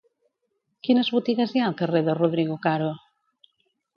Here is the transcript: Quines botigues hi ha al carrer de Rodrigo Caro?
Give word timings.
Quines 0.87 1.11
botigues 1.17 1.53
hi 1.57 1.61
ha 1.61 1.67
al 1.71 1.77
carrer 1.83 2.01
de 2.09 2.17
Rodrigo 2.21 2.57
Caro? 2.65 2.91